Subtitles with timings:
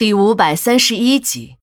[0.00, 1.58] 第五百三十一集，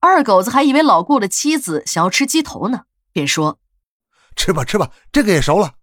[0.00, 3.60] 二狗子还以为老顾的妻子想要吃鸡头呢，便说
[4.34, 5.74] ：“吃吧，吃吧，这个也熟了。”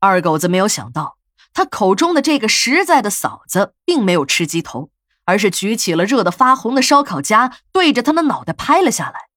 [0.00, 1.16] 二狗子没有想到，
[1.54, 4.90] 他口中的这个实在的嫂子，并没有吃鸡头，
[5.26, 9.28] 而是举起了热得发红的烧烤夹，对着他的脑袋拍了下来。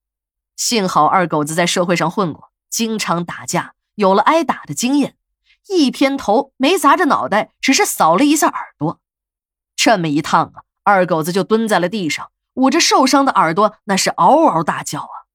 [0.55, 5.15] 幸好二狗子在社会上混过，经常打架，有了挨打的经验，
[5.67, 8.99] 一偏头没砸着脑袋，只是扫了一下耳朵。
[9.75, 10.63] 这么一烫啊！
[10.86, 15.25] 二狗子就蹲在了地上，捂着受伤的耳朵，那是嗷嗷大叫啊！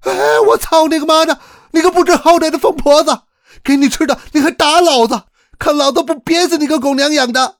[0.00, 1.40] 哎，我操你个妈的！
[1.70, 3.22] 你个不知好歹的疯婆子，
[3.62, 5.24] 给你吃的你还打老子，
[5.58, 7.58] 看老子不憋死你个狗娘养的！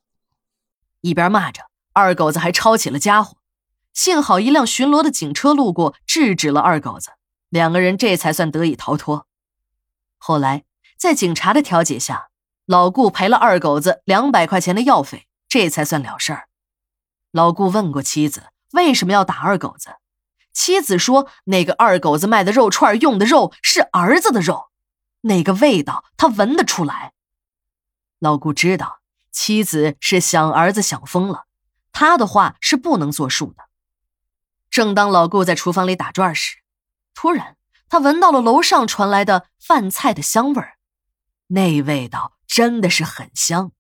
[1.02, 1.62] 一边骂着，
[1.93, 3.37] 二狗子还抄起了家伙。
[3.95, 7.13] 幸好一辆巡逻的警车路过，制止了二狗子，
[7.49, 9.27] 两个人这才算得以逃脱。
[10.19, 10.65] 后来
[10.99, 12.29] 在警察的调解下，
[12.66, 16.46] 老顾赔了二狗子两百块钱的药费，这才算了事儿。
[17.30, 19.97] 老顾问过妻子为什么要打二狗子，
[20.53, 24.71] 妻子说那个二狗子卖的肉串用的肉是儿子的肉，
[25.23, 27.13] 那个味道他闻得出来。
[28.19, 31.45] 老顾知道妻子是想儿子想疯了，
[31.93, 33.65] 他的话是不能作数的。
[34.71, 36.59] 正当老顾在厨房里打转时，
[37.15, 37.57] 突然
[37.88, 40.77] 他闻到了楼上传来的饭菜的香味儿，
[41.49, 43.73] 那味道真的是很香。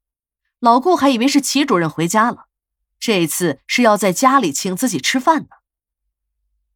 [0.60, 2.45] 老顾还以为是齐主任回家了。
[2.98, 5.48] 这次是要在家里请自己吃饭呢。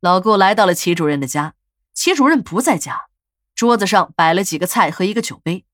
[0.00, 1.54] 老顾来到了齐主任的家，
[1.92, 3.06] 齐主任不在家，
[3.54, 5.64] 桌子上摆了几个菜和一个酒杯。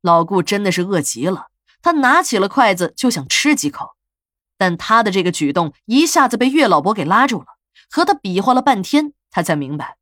[0.00, 1.46] 老顾真的是饿极了，
[1.80, 3.96] 他拿起了筷子就想吃几口，
[4.58, 7.46] 但他的这个举动一下子被岳老伯给拉住了，
[7.88, 9.96] 和他比划了半天，他才明白，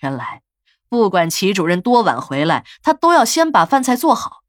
[0.00, 0.42] 原来
[0.88, 4.44] 不管齐主任多晚回来，他都要先把饭菜做好，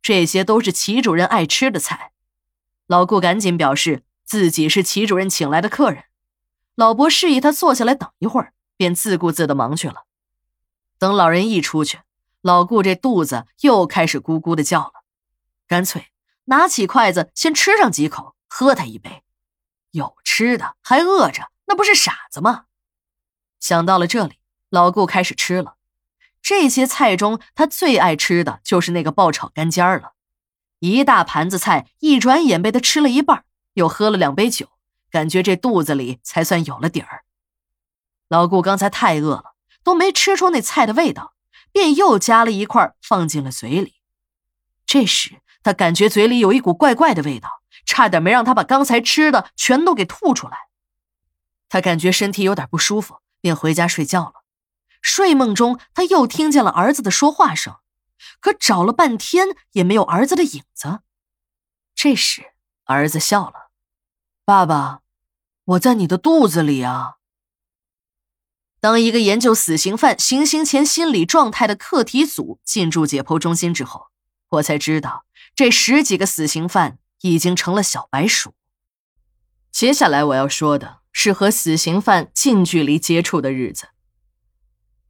[0.00, 2.12] 这些都是齐主任爱吃的菜。
[2.90, 6.06] 老顾赶紧表示自己是齐主任请来的客人，
[6.74, 10.06] 老伯示意他坐下来等一会儿，便自顾自的忙去了。
[10.98, 12.00] 等老人一出去，
[12.40, 15.04] 老顾这肚子又开始咕咕的叫了，
[15.68, 16.06] 干脆
[16.46, 19.22] 拿起筷子先吃上几口，喝他一杯。
[19.92, 22.64] 有吃的还饿着，那不是傻子吗？
[23.60, 25.76] 想到了这里，老顾开始吃了。
[26.42, 30.14] 这些菜中，他最爱吃的就是那个爆炒干尖了。
[30.80, 34.66] 一大盘子菜，一转眼被他吃了一半，又喝了两杯酒，
[35.10, 37.22] 感觉这肚子里才算有了底儿。
[38.28, 39.54] 老顾刚才太饿了，
[39.84, 41.34] 都没吃出那菜的味道，
[41.70, 43.94] 便又夹了一块放进了嘴里。
[44.86, 50.56] 这时他感觉嘴里有一股怪怪的味道，差点没让他把刚才吃的全都给吐出来。
[51.68, 54.32] 他感觉身体有点不舒服，便回家睡觉了。
[55.02, 57.76] 睡梦中，他又听见了儿子的说话声。
[58.40, 61.00] 可找了半天也没有儿子的影子。
[61.94, 62.52] 这时，
[62.84, 63.70] 儿子笑了
[64.44, 65.00] ：“爸爸，
[65.64, 67.16] 我在你的肚子里啊。”
[68.80, 74.06] 当一个研究死刑犯行刑前心理状态的课题组进驻解剖中心之后，
[74.48, 78.54] 我才知道这十几个死刑犯已经成了小白鼠。
[79.70, 83.88] 接下来我要说的是和死刑犯近距离接触的日子。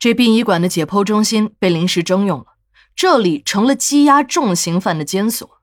[0.01, 2.57] 这殡仪馆的解剖中心被临时征用了。
[3.01, 5.63] 这里成了羁押重刑犯的监所，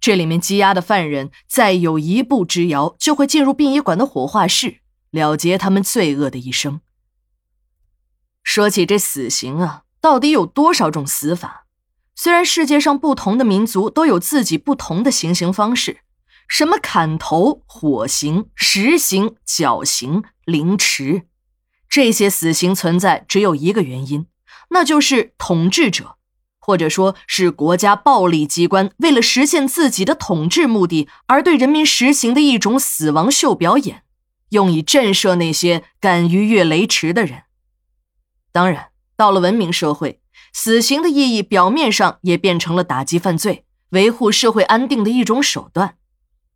[0.00, 4.78] 这里面羁押的犯人再有一步之遥，就会进入殡仪馆的火化室，
[5.10, 6.80] 了结他们罪恶的一生。
[8.44, 11.66] 说起这死刑啊，到底有多少种死法？
[12.14, 16.02] 虽然世界上不同的民族都有自己不同的行刑方式，
[16.46, 21.26] 什么砍头、火刑、石刑、绞刑、凌迟，
[21.88, 24.28] 这些死刑存在只有一个原因，
[24.68, 26.18] 那就是统治者。
[26.70, 34.04] 或者说是国家暴力机关为了实现自己的统治目的而对人民实行的一种死亡秀表演，
[34.50, 37.42] 用以震慑那些敢于越雷池的人。
[38.52, 40.20] 当然，到了文明社会，
[40.52, 45.96] 死刑的意义表面上也变成了打击犯罪、维护社会安定的一种手段，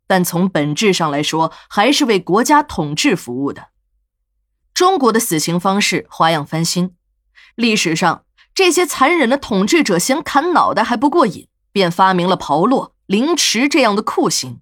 [0.07, 3.67] 但从本质上来说，还是为国家统治服务的。
[4.73, 6.95] 中国的死刑方式花样翻新，
[7.55, 8.24] 历史上。
[8.55, 14.61] 这些残忍的统治者嫌砍脑袋还不过瘾，便发明了刨落、凌迟这样的酷刑。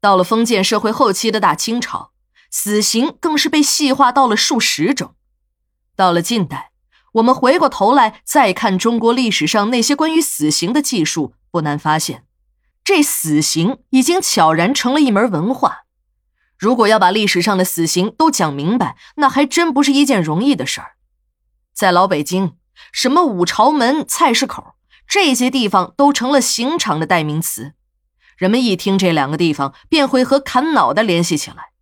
[0.00, 2.10] 到了封建社会后期的大清朝，
[2.50, 5.14] 死刑更是被细化到了数十种。
[5.96, 6.72] 到了近代，
[7.12, 12.24] 我们回过头来再看中国历史上那些关于死刑的技术，不难发现，
[12.84, 15.84] 这死刑已经悄然成了一门文化。
[16.58, 20.96] 如果要把历史上的死刑都讲明白，那还真不是一件容易的事儿。
[21.72, 22.56] 在老北京。
[22.92, 24.74] 什么五朝门、菜市口
[25.08, 27.74] 这些地方都成了刑场的代名词，
[28.36, 31.72] 人们一听这两个地方，便会和砍脑袋联系起来。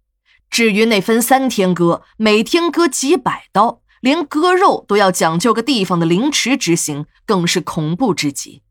[0.50, 8.62] 至于那分三天割，每天割几百刀，连割肉都要讲究个地方的凌迟之刑，更是恐怖之极。